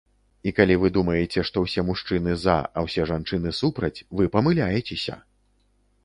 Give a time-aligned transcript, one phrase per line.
[0.49, 5.19] І калі вы думаеце, што ўсе мужчыны за, а ўсе жанчыны супраць, вы памыляецеся!